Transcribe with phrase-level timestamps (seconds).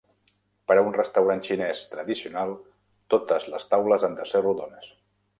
[0.69, 2.53] Per a un restaurant xinès tradicional,
[3.15, 4.89] totes les taules han de ser rodones.